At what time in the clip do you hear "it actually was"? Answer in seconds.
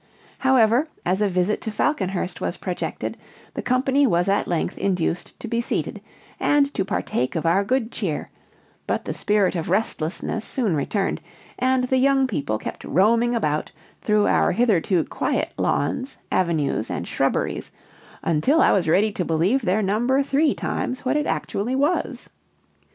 21.15-22.27